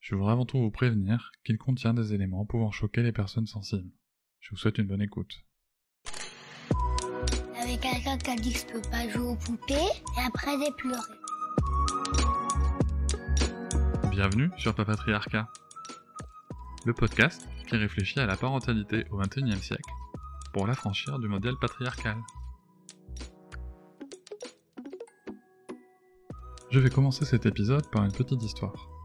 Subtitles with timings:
[0.00, 3.90] je voudrais avant tout vous prévenir qu'il contient des éléments pouvant choquer les personnes sensibles.
[4.40, 5.46] Je vous souhaite une bonne écoute
[7.66, 10.70] avait quelqu'un qui a dit que je peux pas jouer aux poupées et après j'ai
[10.72, 11.00] pleuré.
[14.10, 15.48] Bienvenue sur Papatriarcat,
[16.84, 19.90] le podcast qui réfléchit à la parentalité au XXIe siècle
[20.52, 22.16] pour l'affranchir du modèle patriarcal.
[26.70, 28.95] Je vais commencer cet épisode par une petite histoire.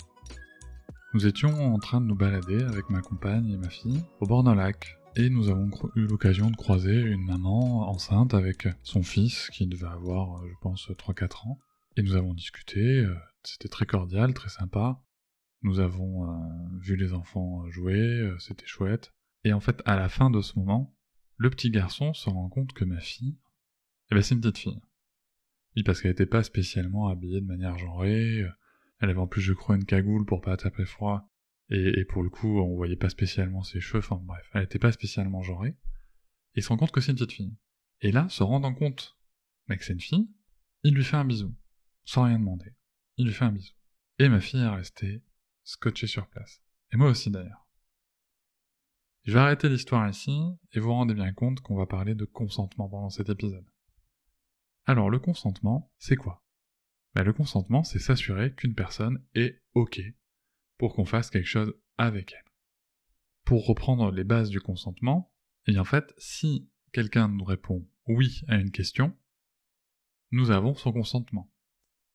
[1.13, 4.43] Nous étions en train de nous balader avec ma compagne et ma fille au bord
[4.43, 9.49] d'un lac et nous avons eu l'occasion de croiser une maman enceinte avec son fils
[9.51, 11.59] qui devait avoir, euh, je pense, 3-4 ans.
[11.97, 13.13] Et nous avons discuté, euh,
[13.43, 15.03] c'était très cordial, très sympa.
[15.63, 16.37] Nous avons euh,
[16.79, 19.13] vu les enfants jouer, c'était chouette.
[19.43, 20.95] Et en fait, à la fin de ce moment,
[21.35, 23.37] le petit garçon se rend compte que ma fille,
[24.11, 24.81] eh ben c'est une petite fille.
[25.75, 28.45] Oui, parce qu'elle n'était pas spécialement habillée de manière genrée.
[29.01, 31.27] Elle avait en plus, je crois, une cagoule pour pas taper froid.
[31.69, 34.91] Et, pour le coup, on voyait pas spécialement ses cheveux, enfin bref, elle était pas
[34.91, 35.77] spécialement genrée.
[36.55, 37.55] il se rend compte que c'est une petite fille.
[38.01, 39.17] Et là, se rendant compte
[39.69, 40.29] que c'est une fille,
[40.83, 41.55] il lui fait un bisou,
[42.03, 42.75] sans rien demander.
[43.15, 43.73] Il lui fait un bisou.
[44.19, 45.23] Et ma fille est restée
[45.63, 46.61] scotchée sur place.
[46.91, 47.67] Et moi aussi d'ailleurs.
[49.23, 50.41] Je vais arrêter l'histoire ici,
[50.73, 53.65] et vous rendez bien compte qu'on va parler de consentement pendant cet épisode.
[54.85, 56.43] Alors le consentement, c'est quoi?
[57.15, 60.01] Ben, Le consentement, c'est s'assurer qu'une personne est OK
[60.77, 62.51] pour qu'on fasse quelque chose avec elle.
[63.43, 65.33] Pour reprendre les bases du consentement,
[65.67, 69.15] et en fait, si quelqu'un nous répond oui à une question,
[70.31, 71.51] nous avons son consentement.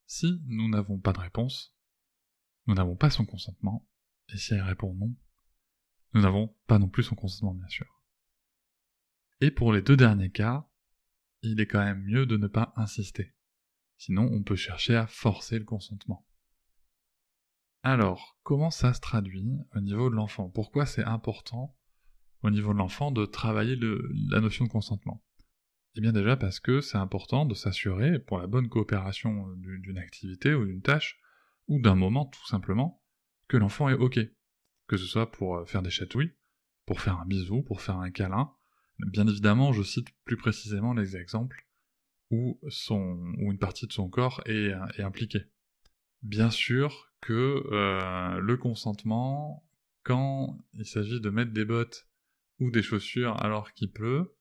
[0.06, 1.76] Si nous n'avons pas de réponse,
[2.66, 3.88] nous n'avons pas son consentement,
[4.32, 5.14] et si elle répond non,
[6.14, 8.02] nous n'avons pas non plus son consentement, bien sûr.
[9.40, 10.68] Et pour les deux derniers cas,
[11.42, 13.35] il est quand même mieux de ne pas insister.
[13.98, 16.26] Sinon, on peut chercher à forcer le consentement.
[17.82, 20.50] Alors, comment ça se traduit au niveau de l'enfant?
[20.50, 21.76] Pourquoi c'est important
[22.42, 23.78] au niveau de l'enfant de travailler
[24.30, 25.22] la notion de consentement?
[25.94, 30.52] Eh bien déjà parce que c'est important de s'assurer, pour la bonne coopération d'une activité
[30.52, 31.18] ou d'une tâche,
[31.68, 33.02] ou d'un moment tout simplement,
[33.48, 34.18] que l'enfant est OK.
[34.88, 36.34] Que ce soit pour euh, faire des chatouilles,
[36.84, 38.52] pour faire un bisou, pour faire un câlin.
[38.98, 41.65] Bien évidemment, je cite plus précisément les exemples
[42.30, 45.44] où, une partie de son corps est, est impliquée.
[46.22, 49.66] Bien sûr, que euh, le consentement,
[50.04, 52.08] quand il s'agit de mettre des bottes
[52.60, 54.36] ou des chaussures alors qu'il pleut,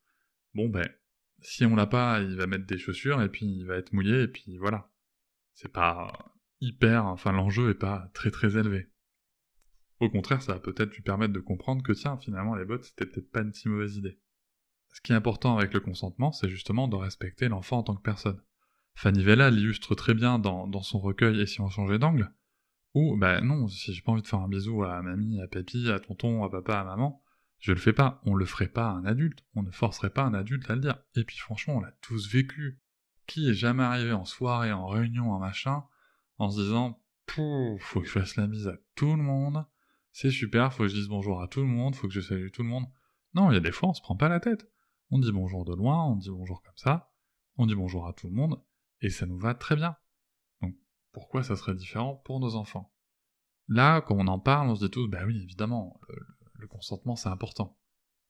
[0.54, 0.88] bon ben,
[1.42, 4.24] si on l'a pas, il va mettre des chaussures et puis il va être mouillé
[4.24, 4.92] et puis voilà.
[5.54, 8.88] C'est pas hyper, enfin l'enjeu est pas très très élevé.
[10.00, 13.06] Au contraire, ça va peut-être lui permettre de comprendre que tiens, finalement les bottes c'était
[13.06, 14.20] peut-être pas une si mauvaise idée.
[14.96, 18.02] Ce qui est important avec le consentement, c'est justement de respecter l'enfant en tant que
[18.02, 18.42] personne.
[18.94, 22.32] Fanny Vella l'illustre très bien dans, son recueil Et si on changeait d'angle,
[22.94, 25.92] ou, bah non, si j'ai pas envie de faire un bisou à mamie, à papy,
[25.92, 27.22] à tonton, à papa, à maman,
[27.60, 28.22] je le fais pas.
[28.24, 29.44] On le ferait pas à un adulte.
[29.54, 30.98] On ne forcerait pas un adulte à le dire.
[31.18, 32.80] Et puis franchement, on l'a tous vécu.
[33.28, 35.84] Qui est jamais arrivé en soirée, en réunion, en machin,
[36.38, 39.66] en se disant, Pouf, faut que je fasse la bise à tout le monde.
[40.14, 42.50] C'est super, faut que je dise bonjour à tout le monde, faut que je salue
[42.50, 42.86] tout le monde.
[43.34, 44.72] Non, il y a des fois, on se prend pas la tête.
[45.10, 47.12] On dit bonjour de loin, on dit bonjour comme ça,
[47.58, 48.62] on dit bonjour à tout le monde,
[49.02, 49.96] et ça nous va très bien
[51.16, 52.94] pourquoi ça serait différent pour nos enfants?
[53.70, 55.98] Là, quand on en parle, on se dit tous, bah oui, évidemment,
[56.56, 57.80] le, consentement c'est important.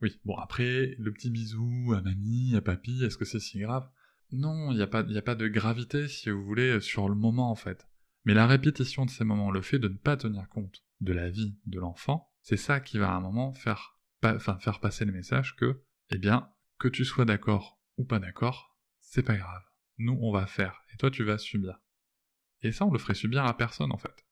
[0.04, 3.90] Oui, bon après, le petit bisou à mamie, à papy, est-ce que c'est si grave?
[4.32, 7.56] Non, il n'y a, pas, pas de gravité, si vous voulez, sur le moment en
[7.56, 7.88] fait.
[8.24, 11.32] Mais la répétition de ces moments, le fait de ne pas tenir compte de la
[11.32, 13.98] vie de l'enfant, c'est ça qui va à un moment faire
[14.80, 19.38] passer le message que, eh bien, que tu sois d'accord ou pas d'accord, c'est pas
[19.38, 19.64] grave.
[19.98, 21.80] Nous, on va faire, et toi, tu vas subir.
[22.62, 24.26] Et ça, on le ferait subir à personne en fait.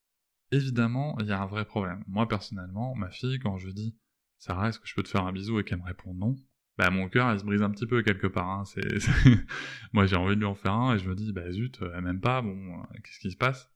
[0.52, 2.04] Évidemment, il y a un vrai problème.
[2.08, 3.98] Moi personnellement, ma fille, quand je dis
[4.38, 6.36] Sarah, est-ce que je peux te faire un bisou et qu'elle me répond non,
[6.78, 8.50] bah mon cœur il se brise un petit peu quelque part.
[8.50, 8.64] Hein.
[9.94, 12.02] Moi j'ai envie de lui en faire un et je me dis bah zut, elle
[12.02, 13.72] m'aime pas, bon, qu'est-ce qui se passe?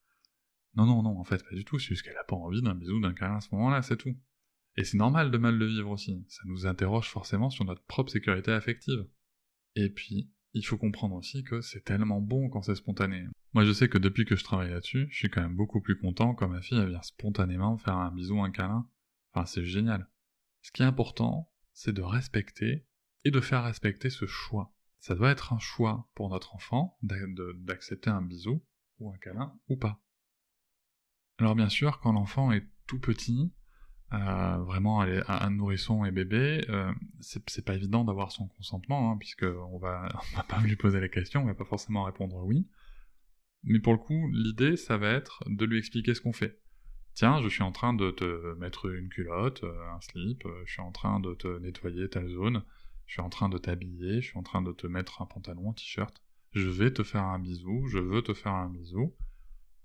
[0.76, 2.76] Non, non, non, en fait pas du tout, c'est juste qu'elle a pas envie d'un
[2.76, 4.16] bisou, d'un câlin à ce moment-là, c'est tout.
[4.78, 8.12] Et c'est normal de mal le vivre aussi, ça nous interroge forcément sur notre propre
[8.12, 9.08] sécurité affective.
[9.76, 13.28] Et puis, il faut comprendre aussi que c'est tellement bon quand c'est spontané.
[13.54, 15.98] Moi je sais que depuis que je travaille là-dessus, je suis quand même beaucoup plus
[15.98, 18.88] content quand ma fille vient spontanément faire un bisou, un câlin.
[19.34, 20.10] Enfin c'est génial.
[20.62, 22.86] Ce qui est important, c'est de respecter
[23.24, 24.74] et de faire respecter ce choix.
[25.00, 28.64] Ça doit être un choix pour notre enfant d'accepter un bisou
[29.00, 30.02] ou un câlin ou pas.
[31.38, 33.54] Alors bien sûr, quand l'enfant est tout petit,
[34.14, 39.44] euh, vraiment un nourrisson et bébé, euh, c'est pas évident d'avoir son consentement, hein, puisque
[39.44, 42.68] on va, on va pas lui poser la question, on va pas forcément répondre oui.
[43.64, 46.62] Mais pour le coup, l'idée, ça va être de lui expliquer ce qu'on fait.
[47.16, 50.82] Tiens, je suis en train de te mettre une culotte, euh, un slip, je suis
[50.82, 52.64] en train de te nettoyer ta zone,
[53.08, 55.72] je suis en train de t'habiller, je suis en train de te mettre un pantalon,
[55.72, 56.22] un t-shirt,
[56.54, 59.14] je vais te faire un bisou, je veux te faire un bisou,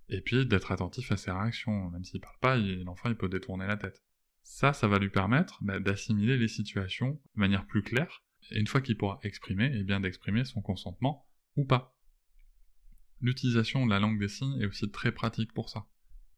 [0.09, 3.67] et puis d'être attentif à ses réactions, même s'il parle pas, l'enfant il peut détourner
[3.67, 4.01] la tête.
[4.43, 8.67] Ça, ça va lui permettre bah, d'assimiler les situations de manière plus claire, et une
[8.67, 11.97] fois qu'il pourra exprimer, et eh bien d'exprimer son consentement ou pas.
[13.21, 15.87] L'utilisation de la langue des signes est aussi très pratique pour ça,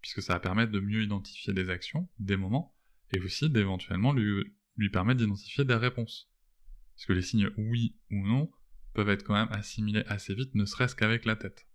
[0.00, 2.76] puisque ça va permettre de mieux identifier des actions, des moments,
[3.12, 4.44] et aussi d'éventuellement lui,
[4.76, 6.30] lui permettre d'identifier des réponses.
[6.94, 8.50] Parce que les signes oui ou non
[8.92, 11.66] peuvent être quand même assimilés assez vite, ne serait-ce qu'avec la tête.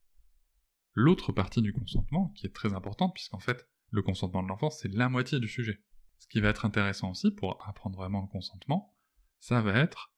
[0.93, 4.93] L'autre partie du consentement, qui est très importante, puisqu'en fait, le consentement de l'enfant, c'est
[4.93, 5.81] la moitié du sujet.
[6.19, 8.95] Ce qui va être intéressant aussi pour apprendre vraiment le consentement,
[9.39, 10.13] ça va être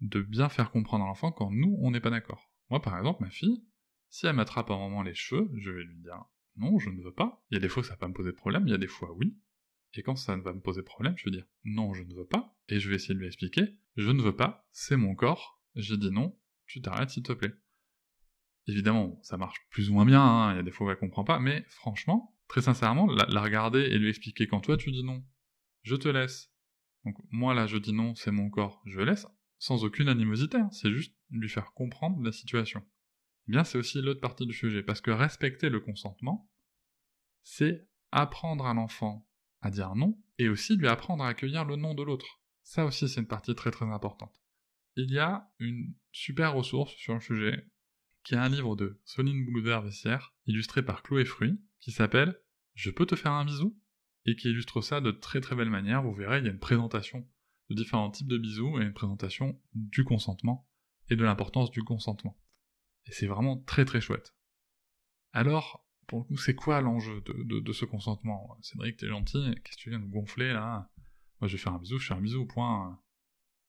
[0.00, 2.50] de bien faire comprendre à l'enfant quand nous, on n'est pas d'accord.
[2.70, 3.64] Moi, par exemple, ma fille,
[4.08, 6.24] si elle m'attrape à un moment les cheveux, je vais lui dire
[6.56, 7.44] non, je ne veux pas.
[7.50, 8.88] Il y a des fois ça va pas me poser problème, il y a des
[8.88, 9.38] fois oui.
[9.94, 12.26] Et quand ça ne va me poser problème, je vais dire non, je ne veux
[12.26, 12.56] pas.
[12.68, 15.96] Et je vais essayer de lui expliquer je ne veux pas, c'est mon corps, j'ai
[15.96, 17.52] dit non, tu t'arrêtes s'il te plaît.
[18.66, 20.96] Évidemment, ça marche plus ou moins bien, hein, il y a des fois où elle
[20.96, 25.02] comprend pas, mais franchement, très sincèrement, la regarder et lui expliquer quand toi tu dis
[25.02, 25.24] non,
[25.82, 26.52] je te laisse.
[27.04, 29.26] Donc moi là je dis non, c'est mon corps, je laisse,
[29.58, 30.70] sans aucune animosité, hein.
[30.70, 32.84] c'est juste lui faire comprendre la situation.
[33.48, 36.50] Eh bien c'est aussi l'autre partie du sujet, parce que respecter le consentement,
[37.42, 39.28] c'est apprendre à l'enfant
[39.60, 42.40] à dire non, et aussi lui apprendre à accueillir le non de l'autre.
[42.62, 44.42] Ça aussi c'est une partie très très importante.
[44.96, 47.66] Il y a une super ressource sur le sujet,
[48.24, 52.40] qui est un livre de Soline Boulder-Vessière, illustré par Chloé Fruit, qui s'appelle
[52.74, 53.76] Je peux te faire un bisou
[54.26, 56.02] et qui illustre ça de très très belle manière.
[56.02, 57.26] Vous verrez, il y a une présentation
[57.70, 60.68] de différents types de bisous et une présentation du consentement
[61.10, 62.38] et de l'importance du consentement.
[63.06, 64.34] Et c'est vraiment très très chouette.
[65.32, 68.56] Alors, pour le coup, c'est quoi l'enjeu de, ce consentement?
[68.60, 70.90] Cédric, t'es gentil, qu'est-ce que tu viens de gonfler là?
[71.40, 73.00] Moi je vais faire un bisou, je fais un bisou, point.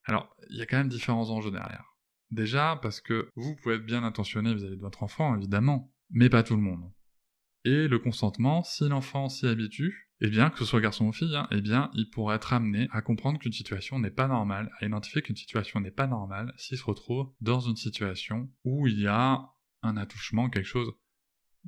[0.05, 1.95] Alors, il y a quand même différents enjeux derrière.
[2.31, 6.43] Déjà, parce que vous pouvez être bien intentionné vis-à-vis de votre enfant, évidemment, mais pas
[6.43, 6.91] tout le monde.
[7.63, 11.35] Et le consentement, si l'enfant s'y habitue, eh bien, que ce soit garçon ou fille,
[11.35, 14.85] hein, eh bien, il pourrait être amené à comprendre qu'une situation n'est pas normale, à
[14.85, 19.07] identifier qu'une situation n'est pas normale s'il se retrouve dans une situation où il y
[19.07, 19.41] a
[19.81, 20.93] un attouchement, quelque chose.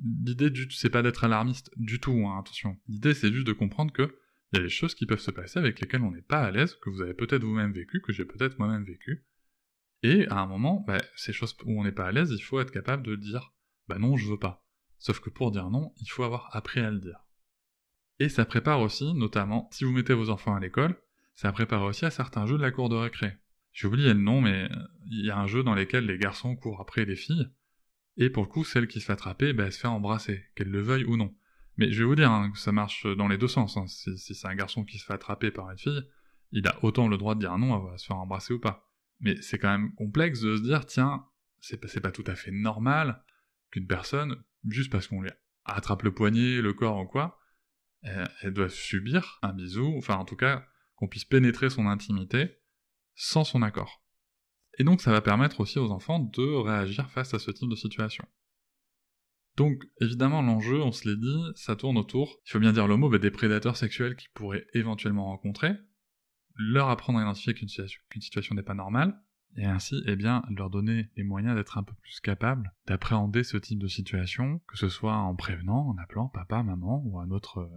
[0.02, 2.78] L'idée c'est pas d'être alarmiste du tout, hein, attention.
[2.88, 4.18] L'idée c'est juste de comprendre que
[4.52, 6.50] il y a des choses qui peuvent se passer avec lesquelles on n'est pas à
[6.50, 9.26] l'aise, que vous avez peut-être vous-même vécu, que j'ai peut-être moi-même vécu.
[10.02, 12.60] Et à un moment, bah, ces choses où on n'est pas à l'aise, il faut
[12.60, 13.52] être capable de dire,
[13.86, 14.66] bah non, je veux pas.
[14.98, 17.25] Sauf que pour dire non, il faut avoir appris à le dire.
[18.18, 20.96] Et ça prépare aussi, notamment, si vous mettez vos enfants à l'école,
[21.34, 23.36] ça prépare aussi à certains jeux de la cour de récré.
[23.72, 24.76] J'ai oublié le nom, mais euh,
[25.10, 27.50] il y a un jeu dans lequel les garçons courent après les filles,
[28.16, 30.70] et pour le coup, celle qui se fait attraper, bah, elle se fait embrasser, qu'elle
[30.70, 31.34] le veuille ou non.
[31.76, 33.76] Mais je vais vous dire hein, ça marche dans les deux sens.
[33.76, 33.86] Hein.
[33.86, 36.02] Si, c'est un garçon qui se fait attraper par une fille,
[36.52, 38.88] il a autant le droit de dire non, va se faire embrasser ou pas.
[39.20, 41.26] Mais c'est quand même complexe de se dire, tiens,
[41.60, 43.22] c'est pas tout à fait normal
[43.70, 45.30] qu'une personne, juste parce qu'on lui
[45.64, 47.38] attrape le poignet, le corps ou quoi,
[48.42, 52.56] elle, doit subir un bisou, enfin en tout cas qu'on puisse pénétrer son intimité
[53.14, 54.02] sans son accord.
[54.78, 57.76] Et donc ça va permettre aussi aux enfants de réagir face à ce type de
[57.76, 58.24] situation.
[59.56, 62.96] Donc évidemment l'enjeu, on se l'est dit, ça tourne autour, il faut bien dire le
[62.96, 65.72] mot, des prédateurs sexuels qu'ils pourraient éventuellement rencontrer,
[66.54, 69.18] leur apprendre à identifier qu'une situation n'est pas normale,
[69.56, 73.56] et ainsi, eh bien, leur donner les moyens d'être un peu plus capables d'appréhender ce
[73.56, 77.32] type de situation, que ce soit en prévenant, en appelant papa, maman, ou euh, une
[77.32, 77.70] autre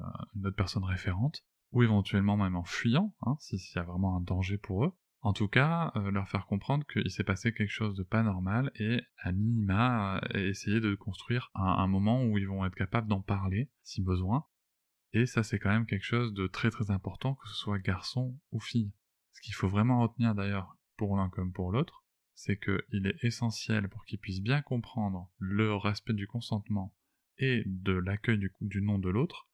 [0.57, 4.85] personne référente, ou éventuellement même en fuyant, hein, s'il y a vraiment un danger pour
[4.85, 4.93] eux.
[5.21, 8.71] En tout cas, euh, leur faire comprendre qu'il s'est passé quelque chose de pas normal
[8.75, 13.21] et à minima euh, essayer de construire un, moment où ils vont être capables d'en
[13.21, 14.45] parler si besoin.
[15.11, 18.39] Et ça c'est quand même quelque chose de très très important que ce soit garçon
[18.51, 18.93] ou fille.
[19.33, 22.03] Ce qu'il faut vraiment retenir d'ailleurs pour l'un comme pour l'autre,
[22.33, 26.93] c'est qu'il est essentiel pour qu'ils puissent bien comprendre le respect du consentement
[27.37, 29.47] et de l'accueil du, du nom de l'autre,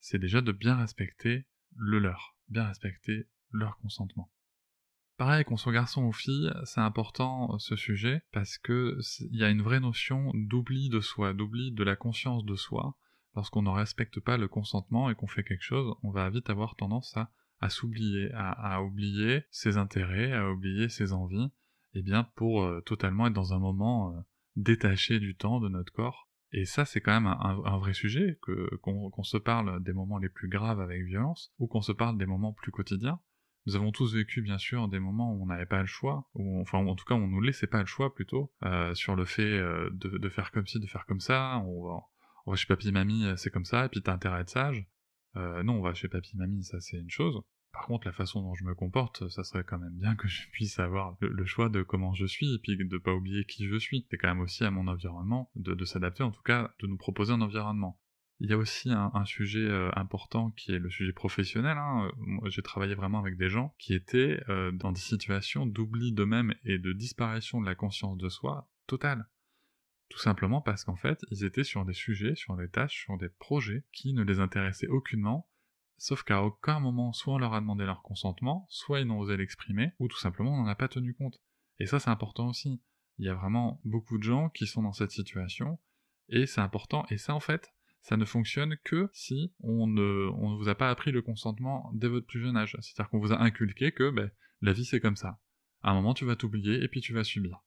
[0.00, 4.32] c'est déjà de bien respecter le leur, bien respecter leur consentement.
[5.18, 8.98] Pareil, qu'on soit garçon ou fille, c'est important ce sujet parce que
[9.30, 12.96] il y a une vraie notion d'oubli de soi, d'oubli de la conscience de soi.
[13.36, 16.74] Lorsqu'on ne respecte pas le consentement et qu'on fait quelque chose, on va vite avoir
[16.74, 21.50] tendance à à s'oublier, à, oublier ses intérêts, à oublier ses envies,
[21.94, 24.20] et eh bien pour euh, totalement être dans un moment euh,
[24.56, 26.28] détaché du temps, de notre corps.
[26.52, 30.30] Et ça, c'est quand même un, vrai sujet, que qu'on se parle des moments les
[30.30, 33.20] plus graves avec violence, ou qu'on se parle des moments plus quotidiens.
[33.66, 36.58] Nous avons tous vécu, bien sûr, des moments où on n'avait pas le choix, ou
[36.62, 39.60] enfin, en tout cas, on nous laissait pas le choix plutôt, euh, sur le fait
[39.90, 41.58] de, faire comme ci, de faire comme ça.
[41.66, 42.00] On va,
[42.46, 44.88] on va chez papy, mamie, c'est comme ça, et puis t'as intérêt à être sage.
[45.36, 47.40] Euh, non, on va chez papy, mamie, ça c'est une chose.
[47.72, 50.48] Par contre, la façon dont je me comporte, ça serait quand même bien que je
[50.52, 53.76] puisse avoir le, choix de comment je suis et puis de pas oublier qui je
[53.76, 54.06] suis.
[54.10, 57.32] C'est quand même aussi à mon environnement de, s'adapter, en tout cas, de nous proposer
[57.32, 58.00] un environnement.
[58.40, 61.76] Il y a aussi un, sujet euh, important qui est le sujet professionnel.
[61.76, 62.08] Hein.
[62.46, 66.78] J'ai travaillé vraiment avec des gens qui étaient euh, dans des situations d'oubli d'eux-mêmes et
[66.78, 69.26] de disparition de la conscience de soi totale.
[70.08, 73.28] Tout simplement parce qu'en fait, ils étaient sur des sujets, sur des tâches, sur des
[73.28, 75.48] projets qui ne les intéressaient aucunement,
[75.98, 79.36] sauf qu'à aucun moment, soit on leur a demandé leur consentement, soit ils n'ont osé
[79.36, 81.40] l'exprimer, ou tout simplement on n'en a pas tenu compte.
[81.78, 82.82] Et ça, c'est important aussi.
[83.18, 85.78] Il y a vraiment beaucoup de gens qui sont dans cette situation,
[86.28, 90.68] et c'est important, et ça, en fait, ça ne fonctionne que si on ne, vous
[90.68, 92.76] a pas appris le consentement dès votre plus jeune âge.
[92.80, 94.30] C'est-à-dire qu'on vous a inculqué que ben,
[94.62, 95.38] la vie c'est comme ça.
[95.82, 97.62] À un moment tu vas t'oublier et puis tu vas subir.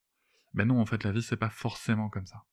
[0.54, 2.46] Ben non, en fait, la vie, c'est pas forcément comme ça.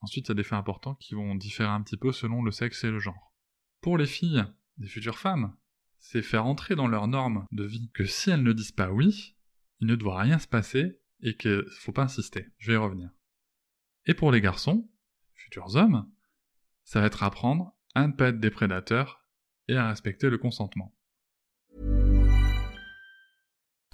[0.00, 2.50] Ensuite, il y a des faits importants qui vont différer un petit peu selon le
[2.50, 3.34] sexe et le genre.
[3.80, 4.44] Pour les filles,
[4.78, 5.54] des futures femmes,
[5.98, 9.36] c'est faire entrer dans leurs normes de vie que si elles ne disent pas oui,
[9.80, 12.46] il ne doit rien se passer et qu'il faut pas insister.
[12.58, 13.10] Je vais y revenir.
[14.06, 14.90] Et pour les garçons,
[15.34, 16.10] futurs hommes,
[16.84, 19.26] ça va être apprendre à ne pas être des prédateurs
[19.68, 20.96] et à respecter le consentement.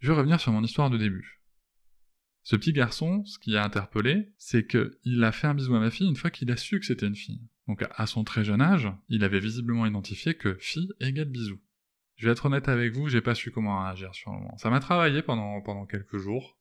[0.00, 1.42] Je vais revenir sur mon histoire de début.
[2.44, 5.90] Ce petit garçon, ce qui a interpellé, c'est qu'il a fait un bisou à ma
[5.90, 7.42] fille une fois qu'il a su que c'était une fille.
[7.66, 11.58] Donc à son très jeune âge, il avait visiblement identifié que fille égale bisou.
[12.14, 14.56] Je vais être honnête avec vous, j'ai pas su comment réagir sur le moment.
[14.56, 16.58] Ça m'a travaillé pendant, quelques jours.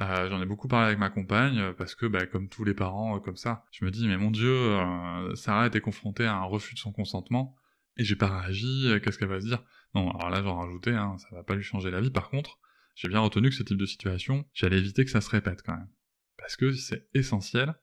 [0.00, 3.16] Euh, J'en ai beaucoup parlé avec ma compagne parce que, bah, comme tous les parents,
[3.16, 6.44] euh, comme ça, je me dis mais mon Dieu, euh, Sarah était confrontée à un
[6.44, 7.54] refus de son consentement
[7.96, 8.88] et j'ai pas réagi.
[8.88, 9.62] Euh, qu'est-ce qu'elle va se dire?
[9.94, 12.10] Non, alors là j'en rajoutais, hein, ça va pas lui changer la vie.
[12.10, 12.58] Par contre,
[12.94, 15.74] j'ai bien retenu que ce type de situation, j'allais éviter que ça se répète quand
[15.74, 15.88] même,
[16.36, 17.74] parce que c'est essentiel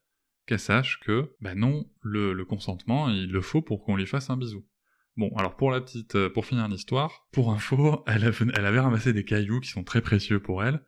[0.45, 4.37] qu'elle sache que, bah non, le, consentement, il le faut pour qu'on lui fasse un
[4.37, 4.65] bisou.
[5.17, 9.13] Bon, alors pour la petite, euh, pour finir l'histoire, pour info, elle, elle avait ramassé
[9.13, 10.83] des cailloux qui sont très précieux pour elle,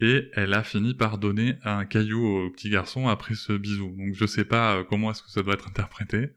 [0.00, 3.94] et elle a fini par donner un caillou au petit garçon après ce bisou.
[3.96, 6.30] Donc je sais pas euh, comment est-ce que ça doit être interprété,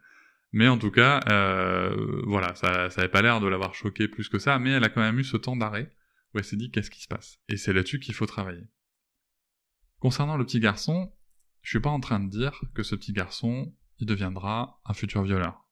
[0.56, 4.40] mais en tout cas, euh, voilà, ça, ça pas l'air de l'avoir choqué plus que
[4.40, 5.94] ça, mais elle a quand même eu ce temps d'arrêt
[6.34, 7.42] où elle s'est dit qu'est-ce qui se passe?
[7.50, 8.66] Et c'est là-dessus qu'il faut travailler.
[10.00, 11.12] Concernant le petit garçon,
[11.62, 15.24] je suis pas en train de dire que ce petit garçon, il deviendra un futur
[15.24, 15.68] violeur.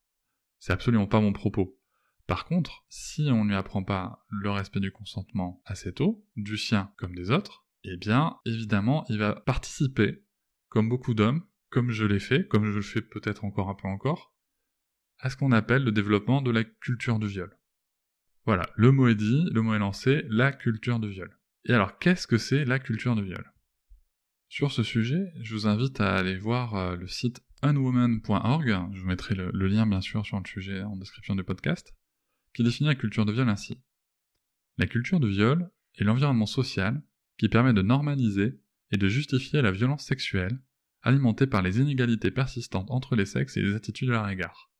[0.59, 1.79] C'est absolument pas mon propos.
[2.27, 6.57] Par contre, si on ne lui apprend pas le respect du consentement assez tôt, du
[6.57, 10.25] sien comme des autres, eh bien, évidemment, il va participer,
[10.67, 13.87] comme beaucoup d'hommes, comme je l'ai fait, comme je le fais peut-être encore un peu
[13.87, 14.32] encore,
[15.23, 17.57] à ce qu'on appelle le développement de la culture du viol.
[18.45, 21.39] Voilà, le mot est dit, le mot est lancé, la culture de viol.
[21.63, 23.53] Et alors, qu'est-ce que c'est la culture de viol?
[24.49, 29.07] Sur ce sujet, je vous invite à aller voir euh, le site unwoman.org, je vous
[29.07, 31.95] mettrai le, lien bien sûr sur le sujet en description du podcast,
[32.53, 33.79] qui définit la culture de viol ainsi.
[34.77, 37.01] La culture de viol est l'environnement social
[37.37, 38.59] qui permet de normaliser
[38.91, 40.59] et de justifier la violence sexuelle,
[41.01, 44.72] alimentée par les inégalités persistantes entre les sexes et les attitudes à leur égard.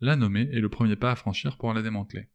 [0.00, 2.28] La nommer est le premier pas à franchir pour la démanteler.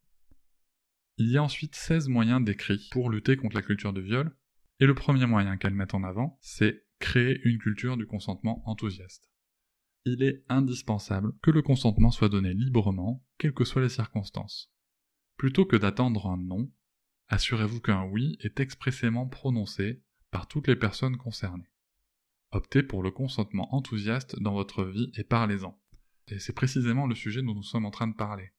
[1.18, 4.36] Il y a ensuite 16 moyens décrits pour lutter contre la culture de viol,
[4.80, 9.34] et le premier moyen qu'elle met en avant, c'est créer une culture du consentement enthousiaste
[10.06, 14.72] il est indispensable que le consentement soit donné librement, quelles que soient les circonstances.
[15.38, 16.70] Plutôt que d'attendre un non,
[17.30, 21.70] assurez-vous qu'un oui est expressément prononcé par toutes les personnes concernées.
[22.52, 25.80] Optez pour le consentement enthousiaste dans votre vie et parlez-en.
[26.28, 28.52] Et c'est précisément le sujet dont nous sommes en train de parler.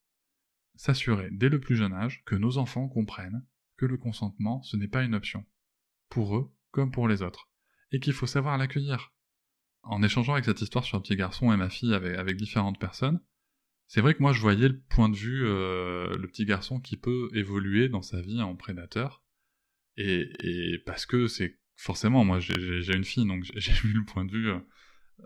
[0.76, 3.44] S'assurer dès le plus jeune âge que nos enfants comprennent
[3.76, 5.44] que le consentement ce n'est pas une option,
[6.08, 7.48] pour eux comme pour les autres,
[7.92, 9.14] et qu'il faut savoir l'accueillir,
[9.84, 13.20] en échangeant avec cette histoire sur un petit garçon et ma fille avec, différentes personnes,
[13.86, 16.96] C'est vrai que moi je voyais le point de vue, euh, le petit garçon qui
[16.96, 19.22] peut évoluer dans sa vie en prédateur.
[19.96, 24.32] Et, parce que c'est forcément, moi j'ai une fille, donc j'ai vu le point de
[24.32, 24.58] vue euh,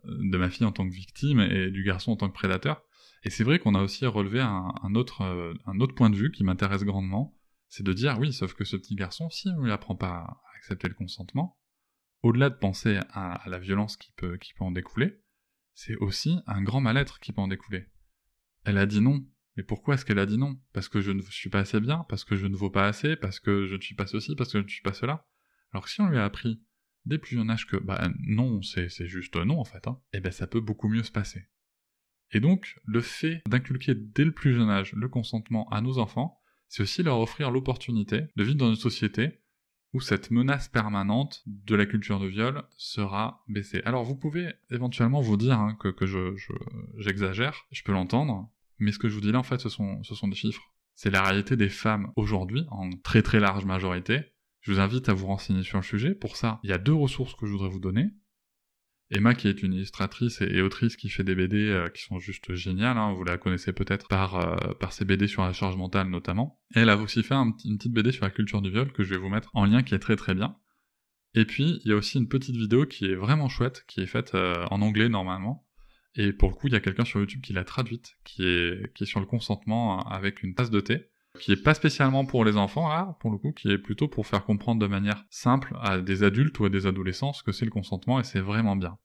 [0.05, 2.83] de ma fille en tant que victime et du garçon en tant que prédateur.
[3.25, 6.17] Et c'est vrai qu'on a aussi relevé un, un, autre, euh, un autre point de
[6.17, 7.37] vue qui m'intéresse grandement,
[7.69, 10.41] c'est de dire oui, sauf que ce petit garçon, si on lui apprend pas à
[10.57, 11.59] accepter le consentement,
[12.23, 15.21] au-delà de penser à, la violence qui peut, qui peut en découler,
[15.75, 17.87] c'est aussi un grand mal-être qui peut en découler.
[18.65, 19.25] Elle a dit non.
[19.57, 20.61] Mais pourquoi est-ce qu'elle a dit non?
[20.73, 23.17] Parce que je ne suis pas assez bien, parce que je ne vaux pas assez,
[23.17, 25.27] parce que je ne suis pas ceci, parce que je ne suis pas cela.
[25.73, 26.63] Alors que si on lui a appris
[27.09, 30.21] dès plus jeune âge que bah non, c'est juste non en fait, hein, et eh
[30.21, 31.47] ben ça peut beaucoup mieux se passer.
[32.31, 36.41] Et donc, le fait d'inculquer dès le plus jeune âge le consentement à nos enfants,
[36.69, 39.41] c'est aussi leur offrir l'opportunité de vivre dans une société
[39.95, 43.81] où cette menace permanente de la culture de viol sera baissée.
[43.85, 46.35] Alors vous pouvez éventuellement vous dire hein, que, que je,
[46.99, 50.03] j'exagère, je, peux l'entendre, mais ce que je vous dis là en fait ce sont,
[50.03, 50.63] ce sont des chiffres.
[50.95, 54.21] C'est la réalité des femmes aujourd'hui, en très très large majorité.
[54.69, 56.15] Je vous invite à vous renseigner sur le sujet.
[56.15, 58.11] Pour ça, il y a deux ressources que je voudrais vous donner.
[59.11, 62.53] Emma, qui est une illustratrice et, autrice qui fait des BD euh, qui sont juste
[62.53, 66.11] géniales, hein, vous la connaissez peut-être par, euh, par ses BD sur la charge mentale
[66.11, 66.61] notamment.
[66.75, 69.17] elle a aussi fait une petite BD sur la culture du viol que je vais
[69.17, 70.59] vous mettre en lien qui est très très bien.
[71.33, 74.07] Et puis, il y a aussi une petite vidéo qui est vraiment chouette, qui est
[74.07, 75.67] faite euh, en anglais normalement.
[76.15, 78.93] Et pour le coup, il y a quelqu'un sur YouTube qui l'a traduite, qui est,
[78.93, 81.09] qui est sur le consentement avec une tasse de thé
[81.39, 84.27] qui est pas spécialement pour les enfants là, pour le coup, qui est plutôt pour
[84.27, 87.65] faire comprendre de manière simple à des adultes ou à des adolescents ce que c'est
[87.65, 88.99] le consentement et c'est vraiment bien.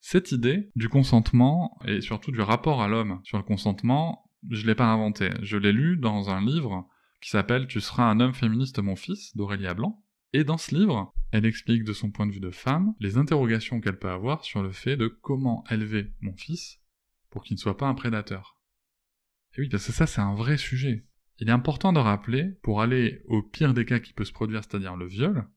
[0.00, 4.74] Cette idée du consentement et surtout du rapport à l'homme sur le consentement, je l'ai
[4.74, 5.30] pas inventé.
[5.42, 6.88] Je l'ai lu dans un livre
[7.20, 10.02] qui s'appelle Tu seras un homme féministe mon fils d'Aurélia Blanc.
[10.32, 13.80] Et dans ce livre, elle explique de son point de vue de femme les interrogations
[13.80, 16.80] qu'elle peut avoir sur le fait de comment élever mon fils
[17.30, 18.58] pour qu'il ne soit pas un prédateur.
[19.54, 21.06] Et oui, parce que ça c'est un vrai sujet.
[21.38, 24.62] Il est important de rappeler, pour aller au pire des cas qui peut se produire,
[24.62, 25.48] c'est-à-dire le viol,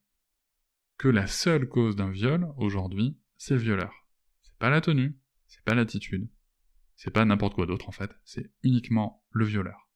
[0.98, 3.92] que la seule cause d'un viol, aujourd'hui, c'est le violeur.
[4.42, 6.28] C'est pas la tenue, c'est pas l'attitude,
[6.96, 9.88] c'est pas n'importe quoi d'autre en fait, c'est uniquement le violeur.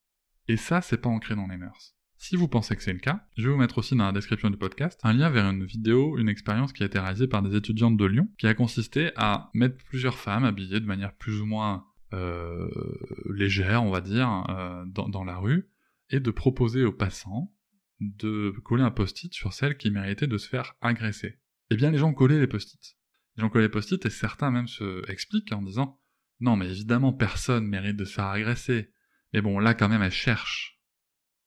[0.48, 1.96] Et ça, c'est pas ancré dans les mœurs.
[2.22, 4.50] Si vous pensez que c'est le cas, je vais vous mettre aussi dans la description
[4.50, 7.56] du podcast un lien vers une vidéo, une expérience qui a été réalisée par des
[7.56, 11.46] étudiantes de Lyon, qui a consisté à mettre plusieurs femmes habillées de manière plus ou
[11.46, 15.68] moins légère, on va dire, euh, dans, la rue,
[16.10, 17.54] et de proposer aux passants
[18.00, 21.38] de coller un post-it sur celle qui méritait de se faire agresser.
[21.70, 22.96] Eh bien, les gens collaient les post-it.
[23.36, 26.00] Les gens collaient les post-it et certains même se expliquent en disant
[26.40, 28.90] non, mais évidemment, personne mérite de se faire agresser.
[29.32, 30.80] Mais bon, là, quand même, elle cherche.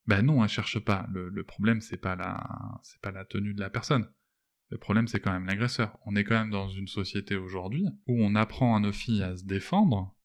[0.06, 1.08] Ben non, elle cherche pas.
[1.12, 4.08] Le, problème, c'est pas la, c'est pas la tenue de la personne.
[4.70, 5.98] Le problème, c'est quand même l'agresseur.
[6.06, 9.36] On est quand même dans une société aujourd'hui où on apprend à nos filles à
[9.36, 10.16] se défendre,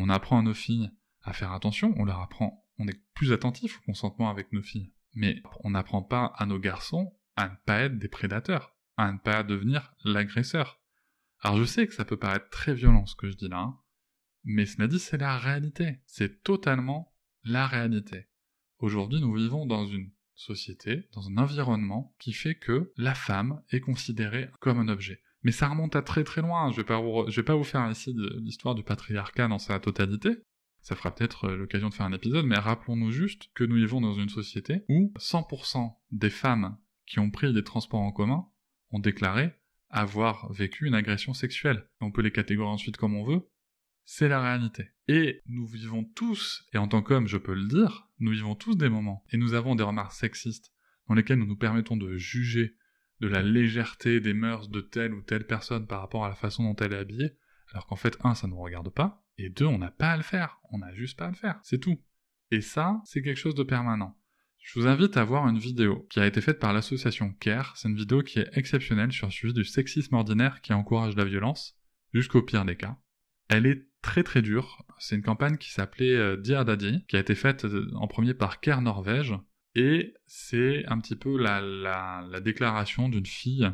[0.00, 0.90] on apprend à nos filles
[1.22, 4.92] à faire attention, on leur apprend on est plus attentif au consentement avec nos filles.
[5.14, 9.18] Mais on n'apprend pas à nos garçons à ne pas être des prédateurs, à ne
[9.18, 10.80] pas devenir l'agresseur.
[11.40, 13.78] Alors je sais que ça peut paraître très violent ce que je dis là, hein,
[14.44, 18.26] mais cela dit c'est la réalité, c'est totalement la réalité.
[18.78, 23.80] Aujourd'hui nous vivons dans une société, dans un environnement qui fait que la femme est
[23.80, 25.22] considérée comme un objet.
[25.42, 27.90] Mais ça remonte à très très loin, je vais pas je vais pas vous faire
[27.90, 30.30] ici l'histoire du patriarcat dans sa totalité,
[30.82, 34.00] ça fera peut-être euh, l'occasion de faire un épisode, mais rappelons-nous juste que nous vivons
[34.00, 36.76] dans une société où 100% des femmes
[37.06, 38.48] qui ont pris des transports en commun
[38.90, 39.52] ont déclaré
[39.90, 41.88] avoir vécu une agression sexuelle.
[42.00, 43.48] On peut les catégoriser ensuite comme on veut,
[44.04, 44.88] c'est la réalité.
[45.06, 48.74] Et nous vivons tous, et en tant qu'hommes je peux le dire, nous vivons tous
[48.74, 50.72] des moments, et nous avons des remarques sexistes
[51.08, 52.76] dans lesquelles nous nous permettons de juger
[53.22, 56.64] de la légèreté des mœurs de telle ou telle personne par rapport à la façon
[56.64, 57.36] dont elle est habillée,
[57.70, 60.16] alors qu'en fait, un, ça ne nous regarde pas, et deux, on n'a pas à
[60.16, 60.60] le faire.
[60.72, 61.60] On n'a juste pas à le faire.
[61.62, 62.02] C'est tout.
[62.50, 64.18] Et ça, c'est quelque chose de permanent.
[64.58, 67.76] Je vous invite à voir une vidéo qui a été faite par l'association CARE.
[67.76, 71.24] C'est une vidéo qui est exceptionnelle sur le sujet du sexisme ordinaire qui encourage la
[71.24, 71.78] violence,
[72.12, 72.98] jusqu'au pire des cas.
[73.48, 74.84] Elle est très très dure.
[74.98, 78.34] C'est une campagne qui s'appelait euh, Dear Daddy, qui a été faite euh, en premier
[78.34, 79.34] par CARE Norvège.
[79.74, 83.70] Et c'est un petit peu la, la, la déclaration d'une fille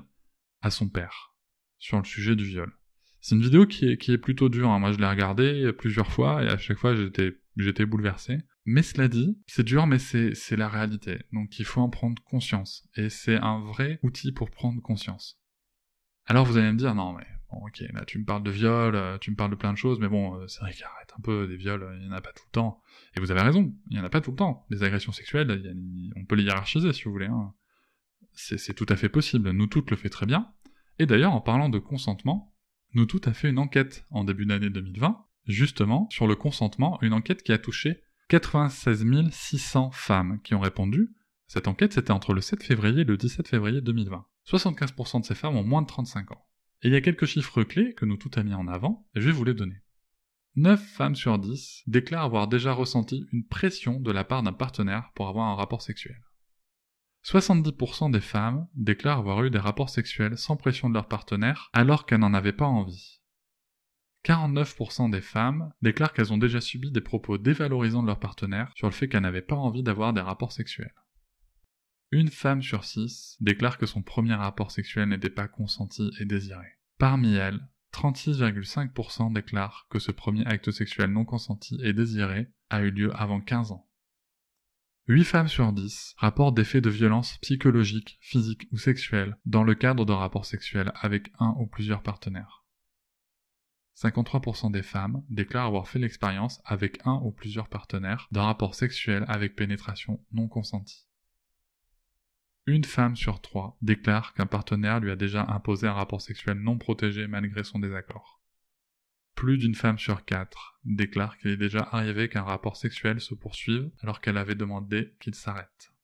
[0.61, 1.35] à son père
[1.79, 2.73] sur le sujet du viol.
[3.21, 4.71] C'est une vidéo qui est, qui est plutôt dure.
[4.71, 4.79] Hein.
[4.79, 8.39] Moi, je l'ai regardée plusieurs fois et à chaque fois, j'étais, bouleversé.
[8.65, 11.19] Mais cela dit, c'est dur, mais c'est la réalité.
[11.33, 12.89] Donc, il faut en prendre conscience.
[12.97, 15.41] Et c'est un vrai outil pour prendre conscience.
[16.27, 18.95] Alors, vous allez me dire, non, mais bon, ok, là, tu me parles de viol,
[18.95, 21.21] euh, tu me parles de plein de choses, mais bon, euh, c'est vrai qu'arrête un
[21.21, 22.83] peu, des viols, il y en a pas tout le temps.
[23.17, 24.67] Et vous avez raison, il y en a pas tout le temps.
[24.71, 25.75] Des agressions sexuelles,
[26.17, 27.27] on peut les hiérarchiser si vous voulez.
[27.27, 27.55] Hein.
[28.33, 29.51] C'est, tout à fait possible.
[29.51, 30.53] Nous toutes le fait très bien.
[31.01, 32.55] Et d'ailleurs, en parlant de consentement,
[32.95, 35.25] nous tout a fait une enquête en début d'année 2020.
[35.47, 41.15] justement sur le consentement, une enquête qui a touché 96 600 femmes qui ont répondu.
[41.47, 44.25] Cette enquête, c'était entre le 7 février et le 17 février 2020.
[44.47, 46.48] 75% de ces femmes ont moins de 35 ans.
[46.83, 49.21] Et il y a quelques chiffres clés que nous tout a mis en avant, et
[49.21, 49.83] je vais vous les donner.
[50.57, 55.11] 9 femmes sur 10 déclarent avoir déjà ressenti une pression de la part d'un partenaire
[55.15, 56.21] pour avoir un rapport sexuel.
[57.25, 62.07] 70% des femmes déclarent avoir eu des rapports sexuels sans pression de leur partenaire alors
[62.07, 63.21] qu'elles n'en avaient pas envie.
[64.25, 68.87] 49% des femmes déclarent qu'elles ont déjà subi des propos dévalorisants de leur partenaire sur
[68.87, 70.95] le fait qu'elles n'avaient pas envie d'avoir des rapports sexuels.
[72.11, 76.67] Une femme sur six déclare que son premier rapport sexuel n'était pas consenti et désiré.
[76.97, 77.61] Parmi elles,
[77.93, 83.43] 36,5% déclarent que ce premier acte sexuel non consenti et désiré a eu lieu avant
[83.43, 83.87] 15 ans.
[85.09, 89.75] 8 femmes sur 10 rapportent des faits de violence psychologique, physique ou sexuelle dans le
[89.75, 92.65] cadre de rapports sexuels avec un ou plusieurs partenaires.
[93.97, 99.25] 53% des femmes déclarent avoir fait l'expérience avec un ou plusieurs partenaires d'un rapport sexuel
[99.29, 101.08] avec pénétration non consentie.
[102.69, 106.77] Une femme sur trois déclare qu'un partenaire lui a déjà imposé un rapport sexuel non
[106.77, 108.39] protégé malgré son désaccord
[109.35, 113.89] plus d'une femme sur quatre déclare qu'il est déjà arrivé qu'un rapport sexuel se poursuive
[114.01, 115.95] alors qu'elle avait demandé qu'il s'arrête.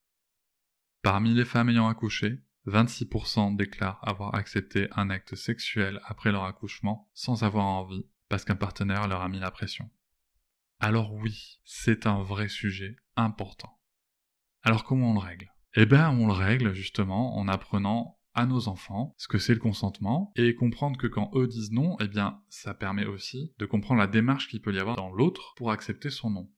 [1.03, 7.11] Parmi les femmes ayant accouché, 26% déclarent avoir accepté un acte sexuel après leur accouchement
[7.13, 9.91] sans avoir envie parce qu'un partenaire leur a mis la pression.
[10.79, 13.81] Alors oui, c'est un vrai sujet important.
[14.63, 15.54] Alors comment on le règle?
[15.77, 19.61] Eh bien on le règle justement en apprenant à nos enfants ce que c'est le
[19.61, 24.01] consentement et comprendre que quand eux disent non, eh bien, ça permet aussi de comprendre
[24.01, 26.51] la démarche qu'il peut y avoir dans l'autre pour accepter son non.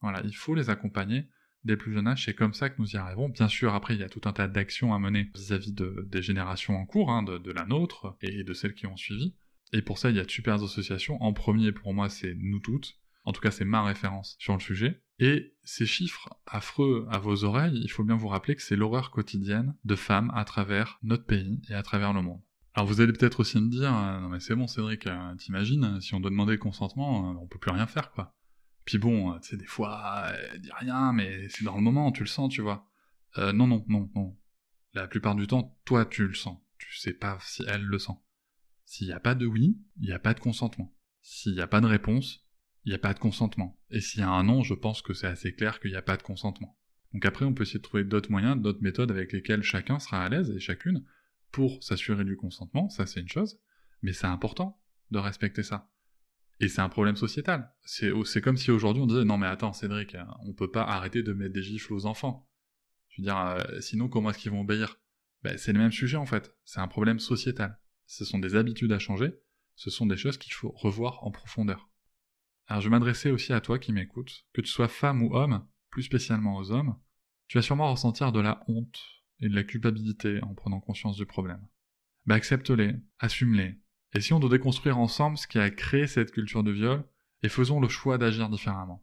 [0.00, 1.28] Voilà, il faut les accompagner
[1.64, 3.28] dès le plus jeune âge, c'est comme ça que nous y arrivons.
[3.28, 6.22] Bien sûr, après, il y a tout un tas d'actions à mener vis-à-vis de, des
[6.22, 9.34] générations en cours, hein, de, la nôtre et de celles qui ont suivi.
[9.72, 11.20] Et pour ça, il y a de super associations.
[11.20, 12.98] En premier, pour moi, c'est nous toutes.
[13.24, 15.02] En tout cas, c'est ma référence sur le sujet.
[15.18, 19.10] Et ces chiffres affreux à vos oreilles, il faut bien vous rappeler que c'est l'horreur
[19.10, 22.40] quotidienne de femmes à travers notre pays et à travers le monde.
[22.74, 26.00] Alors vous allez peut-être aussi me dire, euh, non mais c'est bon Cédric, euh, t'imagines,
[26.00, 28.36] si on doit demander le consentement, euh, on peut plus rien faire quoi.
[28.84, 32.22] Puis bon, tu sais, des fois, elle dit rien, mais c'est dans le moment, tu
[32.22, 32.88] le sens, tu vois.
[33.36, 34.38] non, non, non, non.
[34.94, 36.56] La plupart du temps, toi, tu le sens.
[36.78, 38.14] Tu sais pas si elle le sent.
[38.86, 40.96] S'il n'y a pas de oui, il n'y a pas de consentement.
[41.20, 42.47] S'il n'y a pas de réponse,
[42.84, 43.78] il n'y a pas de consentement.
[43.90, 46.02] Et s'il y a un non, je pense que c'est assez clair qu'il n'y a
[46.02, 46.78] pas de consentement.
[47.12, 50.24] Donc après, on peut essayer de trouver d'autres moyens, d'autres méthodes avec lesquelles chacun sera
[50.24, 51.04] à l'aise et chacune
[51.50, 53.58] pour s'assurer du consentement, ça c'est une chose,
[54.02, 55.90] mais c'est important de respecter ça.
[56.60, 57.72] Et c'est un problème sociétal.
[57.84, 61.32] C'est comme si aujourd'hui on disait non mais attends Cédric, on peut pas arrêter de
[61.32, 62.48] mettre des gifles aux enfants.
[63.10, 64.96] Je veux dire, euh, sinon comment est-ce qu'ils vont obéir?
[65.42, 66.54] Ben, C'est le même sujet en fait.
[66.64, 67.78] C'est un problème sociétal.
[68.06, 69.32] Ce sont des habitudes à changer.
[69.76, 71.88] Ce sont des choses qu'il faut revoir en profondeur.
[72.68, 76.02] Alors je m'adressais aussi à toi qui m'écoutes, que tu sois femme ou homme, plus
[76.02, 76.96] spécialement aux hommes,
[77.48, 79.00] tu vas sûrement ressentir de la honte
[79.40, 81.66] et de la culpabilité en prenant conscience du problème.
[82.26, 83.80] Ben accepte-les, assume-les,
[84.32, 87.04] on doit déconstruire ensemble ce qui a créé cette culture de viol,
[87.42, 89.02] et faisons le choix d'agir différemment.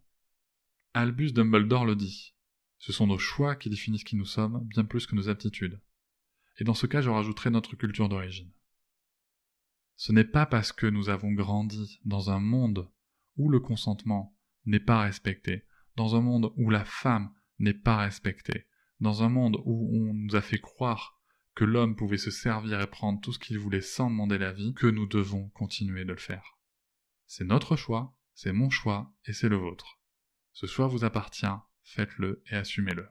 [0.94, 2.36] Albus Dumbledore le dit,
[2.78, 5.82] ce sont nos choix qui définissent qui nous sommes, bien plus que nos aptitudes.
[6.60, 8.52] Et dans ce cas, je rajouterai notre culture d'origine.
[9.96, 12.90] Ce n'est pas parce que nous avons grandi dans un monde
[13.38, 18.68] où le consentement n'est pas respecté, dans un monde où la femme n'est pas respectée,
[19.00, 21.20] dans un monde où on nous a fait croire
[21.56, 24.88] que l'homme pouvait se servir et prendre tout ce qu'il voulait sans demander l'avis, que
[24.88, 26.58] nous devons continuer de le faire.
[27.28, 30.00] C'est notre choix, c'est mon choix et c'est le vôtre.
[30.52, 31.46] Ce choix vous appartient,
[31.84, 33.08] faites-le et assumez-le.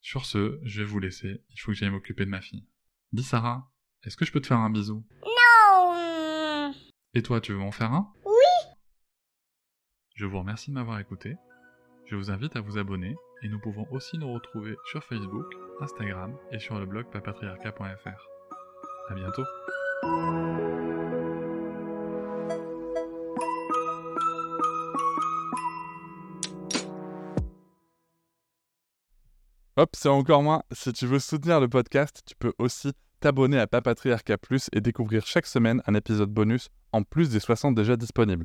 [0.00, 2.66] Sur ce, je vais vous laisser, il faut que j'aille m'occuper de ma fille.
[3.12, 3.70] Dis Sarah,
[4.02, 5.06] est-ce que je peux te faire un bisou?
[5.22, 6.72] Non
[7.12, 8.10] Et toi, tu veux m'en faire un?
[10.20, 11.38] Je vous remercie de m'avoir écouté.
[12.04, 15.46] Je vous invite à vous abonner et nous pouvons aussi nous retrouver sur Facebook,
[15.80, 18.28] Instagram et sur le blog papatriarca.fr.
[19.08, 19.44] À bientôt.
[29.78, 30.62] Hop, c'est encore moins.
[30.70, 35.24] Si tu veux soutenir le podcast, tu peux aussi t'abonner à Papatriarca Plus et découvrir
[35.24, 38.44] chaque semaine un épisode bonus en plus des 60 déjà disponibles